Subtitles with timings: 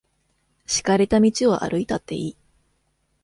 [0.65, 2.37] 敷かれた道を歩いたっていい。